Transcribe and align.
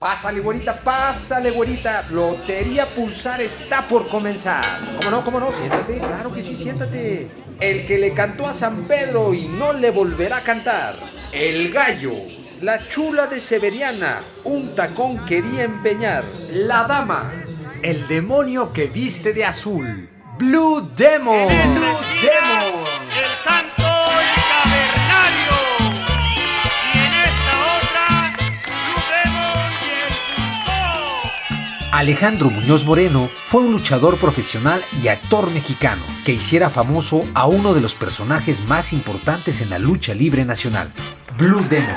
Pásale, 0.00 0.38
güerita, 0.38 0.76
pásale, 0.76 1.50
güerita. 1.50 2.04
Lotería 2.12 2.86
Pulsar 2.86 3.40
está 3.40 3.82
por 3.82 4.08
comenzar. 4.08 4.64
¿Cómo 4.98 5.10
no, 5.10 5.24
cómo 5.24 5.40
no? 5.40 5.50
Siéntate. 5.50 5.98
Claro 5.98 6.32
que 6.32 6.40
sí, 6.40 6.54
siéntate. 6.54 7.26
El 7.58 7.84
que 7.84 7.98
le 7.98 8.14
cantó 8.14 8.46
a 8.46 8.54
San 8.54 8.84
Pedro 8.84 9.34
y 9.34 9.48
no 9.48 9.72
le 9.72 9.90
volverá 9.90 10.36
a 10.36 10.42
cantar. 10.44 10.94
El 11.32 11.72
gallo. 11.72 12.12
La 12.60 12.78
chula 12.78 13.26
de 13.26 13.40
Severiana. 13.40 14.22
Un 14.44 14.72
tacón 14.76 15.18
quería 15.26 15.64
empeñar. 15.64 16.22
La 16.48 16.86
dama. 16.86 17.28
El 17.82 18.06
demonio 18.06 18.72
que 18.72 18.86
viste 18.86 19.32
de 19.32 19.46
azul. 19.46 20.08
Blue 20.38 20.92
Demon. 20.94 21.48
Blue 21.48 21.98
Demon. 22.22 22.84
el 23.18 23.36
santo 23.36 23.87
Alejandro 31.92 32.50
Muñoz 32.50 32.84
Moreno 32.84 33.30
fue 33.46 33.62
un 33.62 33.72
luchador 33.72 34.18
profesional 34.18 34.82
y 35.02 35.08
actor 35.08 35.50
mexicano 35.50 36.02
que 36.24 36.32
hiciera 36.32 36.68
famoso 36.68 37.24
a 37.34 37.46
uno 37.46 37.72
de 37.72 37.80
los 37.80 37.94
personajes 37.94 38.66
más 38.66 38.92
importantes 38.92 39.62
en 39.62 39.70
la 39.70 39.78
lucha 39.78 40.12
libre 40.12 40.44
nacional, 40.44 40.92
Blue 41.38 41.64
Demon. 41.68 41.96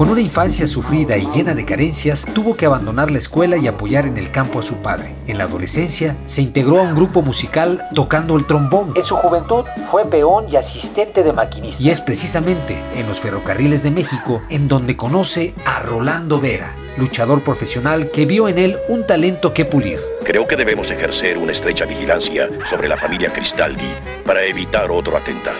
Con 0.00 0.08
una 0.08 0.22
infancia 0.22 0.66
sufrida 0.66 1.18
y 1.18 1.26
llena 1.26 1.52
de 1.52 1.66
carencias, 1.66 2.24
tuvo 2.32 2.56
que 2.56 2.64
abandonar 2.64 3.10
la 3.10 3.18
escuela 3.18 3.58
y 3.58 3.66
apoyar 3.66 4.06
en 4.06 4.16
el 4.16 4.30
campo 4.30 4.58
a 4.58 4.62
su 4.62 4.76
padre. 4.76 5.14
En 5.26 5.36
la 5.36 5.44
adolescencia, 5.44 6.16
se 6.24 6.40
integró 6.40 6.80
a 6.80 6.84
un 6.84 6.94
grupo 6.94 7.20
musical 7.20 7.86
tocando 7.94 8.34
el 8.34 8.46
trombón. 8.46 8.94
En 8.96 9.02
su 9.02 9.14
juventud, 9.16 9.66
fue 9.90 10.06
peón 10.06 10.46
y 10.50 10.56
asistente 10.56 11.22
de 11.22 11.34
maquinista. 11.34 11.82
Y 11.82 11.90
es 11.90 12.00
precisamente 12.00 12.82
en 12.94 13.06
los 13.06 13.20
ferrocarriles 13.20 13.82
de 13.82 13.90
México 13.90 14.40
en 14.48 14.68
donde 14.68 14.96
conoce 14.96 15.52
a 15.66 15.80
Rolando 15.80 16.40
Vera, 16.40 16.74
luchador 16.96 17.44
profesional 17.44 18.10
que 18.10 18.24
vio 18.24 18.48
en 18.48 18.56
él 18.56 18.78
un 18.88 19.06
talento 19.06 19.52
que 19.52 19.66
pulir. 19.66 20.00
Creo 20.24 20.48
que 20.48 20.56
debemos 20.56 20.90
ejercer 20.90 21.36
una 21.36 21.52
estrecha 21.52 21.84
vigilancia 21.84 22.48
sobre 22.64 22.88
la 22.88 22.96
familia 22.96 23.34
Cristaldi 23.34 23.92
para 24.24 24.44
evitar 24.44 24.90
otro 24.90 25.18
atentado. 25.18 25.58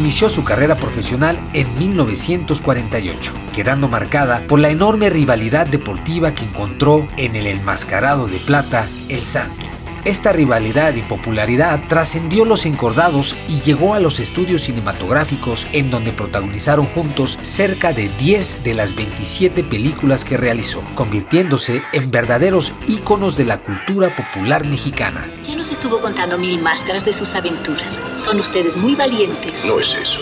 Inició 0.00 0.30
su 0.30 0.44
carrera 0.44 0.76
profesional 0.76 1.38
en 1.52 1.78
1948, 1.78 3.32
quedando 3.54 3.86
marcada 3.86 4.46
por 4.46 4.58
la 4.58 4.70
enorme 4.70 5.10
rivalidad 5.10 5.66
deportiva 5.66 6.34
que 6.34 6.46
encontró 6.46 7.06
en 7.18 7.36
el 7.36 7.46
enmascarado 7.46 8.26
de 8.26 8.38
plata 8.38 8.88
El 9.10 9.20
Santo. 9.20 9.69
Esta 10.04 10.32
rivalidad 10.32 10.94
y 10.94 11.02
popularidad 11.02 11.82
trascendió 11.88 12.46
los 12.46 12.64
encordados 12.64 13.36
y 13.48 13.60
llegó 13.60 13.92
a 13.92 14.00
los 14.00 14.18
estudios 14.18 14.62
cinematográficos 14.62 15.66
en 15.72 15.90
donde 15.90 16.12
protagonizaron 16.12 16.86
juntos 16.86 17.36
cerca 17.42 17.92
de 17.92 18.08
10 18.18 18.64
de 18.64 18.74
las 18.74 18.94
27 18.94 19.62
películas 19.62 20.24
que 20.24 20.38
realizó, 20.38 20.82
convirtiéndose 20.94 21.82
en 21.92 22.10
verdaderos 22.10 22.72
íconos 22.88 23.36
de 23.36 23.44
la 23.44 23.58
cultura 23.58 24.16
popular 24.16 24.64
mexicana. 24.66 25.26
Ya 25.46 25.54
nos 25.54 25.70
estuvo 25.70 26.00
contando 26.00 26.38
mil 26.38 26.62
máscaras 26.62 27.04
de 27.04 27.12
sus 27.12 27.34
aventuras. 27.34 28.00
Son 28.16 28.40
ustedes 28.40 28.76
muy 28.76 28.94
valientes. 28.94 29.66
No 29.66 29.78
es 29.78 29.92
eso. 29.94 30.20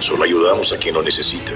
Solo 0.00 0.24
ayudamos 0.24 0.72
a 0.74 0.76
quien 0.76 0.94
lo 0.94 1.02
necesita. 1.02 1.52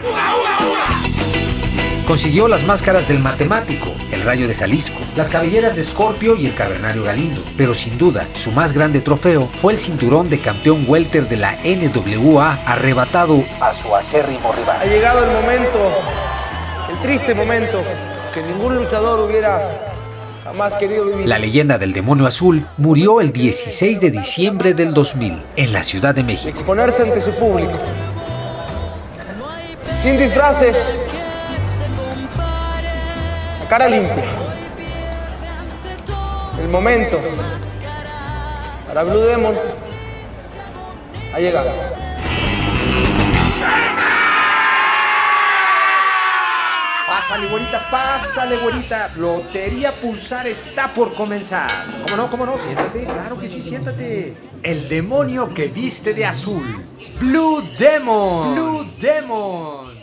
Consiguió 2.10 2.48
las 2.48 2.64
máscaras 2.64 3.06
del 3.06 3.20
matemático, 3.20 3.86
el 4.10 4.22
rayo 4.24 4.48
de 4.48 4.56
Jalisco, 4.56 4.98
las 5.14 5.28
cabelleras 5.28 5.76
de 5.76 5.84
Scorpio 5.84 6.34
y 6.34 6.46
el 6.46 6.54
cavernario 6.56 7.04
Galindo. 7.04 7.40
Pero 7.56 7.72
sin 7.72 7.96
duda, 7.98 8.26
su 8.34 8.50
más 8.50 8.72
grande 8.72 9.00
trofeo 9.00 9.46
fue 9.46 9.74
el 9.74 9.78
cinturón 9.78 10.28
de 10.28 10.40
campeón 10.40 10.86
welter 10.88 11.28
de 11.28 11.36
la 11.36 11.56
NWA 11.62 12.58
arrebatado 12.66 13.44
a 13.60 13.72
su 13.72 13.94
acérrimo 13.94 14.52
Ha 14.52 14.56
rival. 14.56 14.90
llegado 14.90 15.22
el 15.22 15.30
momento, 15.30 15.78
el 16.90 16.98
triste 17.00 17.32
momento, 17.32 17.80
que 18.34 18.42
ningún 18.42 18.74
luchador 18.74 19.20
hubiera 19.20 19.70
jamás 20.42 20.74
querido 20.74 21.04
vivir. 21.04 21.28
La 21.28 21.38
leyenda 21.38 21.78
del 21.78 21.92
demonio 21.92 22.26
azul 22.26 22.66
murió 22.76 23.20
el 23.20 23.32
16 23.32 24.00
de 24.00 24.10
diciembre 24.10 24.74
del 24.74 24.94
2000 24.94 25.40
en 25.54 25.72
la 25.72 25.84
Ciudad 25.84 26.12
de 26.12 26.24
México. 26.24 26.58
Exponerse 26.58 27.04
ante 27.04 27.20
su 27.20 27.30
público. 27.38 27.78
Sin 30.02 30.18
disfraces. 30.18 30.76
Cara 33.70 33.88
limpia. 33.88 34.24
El 36.60 36.68
momento 36.70 37.20
para 38.88 39.04
Blue 39.04 39.20
Demon 39.20 39.54
ha 41.32 41.38
llegado. 41.38 41.70
Pásale, 47.06 47.46
güerita, 47.46 47.88
pásale, 47.92 48.56
güerita. 48.56 49.08
Lotería 49.16 49.92
Pulsar 49.92 50.48
está 50.48 50.88
por 50.88 51.14
comenzar. 51.14 51.70
¿Cómo 52.02 52.16
no, 52.16 52.28
cómo 52.28 52.46
no? 52.46 52.58
Siéntate. 52.58 53.04
Claro 53.04 53.38
que 53.38 53.46
sí, 53.46 53.62
siéntate. 53.62 54.34
El 54.64 54.88
demonio 54.88 55.54
que 55.54 55.68
viste 55.68 56.12
de 56.12 56.26
azul. 56.26 56.84
Blue 57.20 57.62
Demon. 57.78 58.52
Blue 58.52 58.84
Demon. 59.00 59.99